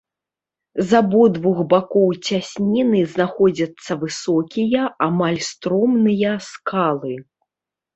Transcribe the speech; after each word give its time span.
З 0.87 0.95
абодвух 1.01 1.57
бакоў 1.73 2.07
цясніны 2.27 3.03
знаходзяцца 3.13 4.01
высокія, 4.07 4.81
амаль 5.11 5.41
стромыя, 5.53 6.39
скалы. 6.53 7.13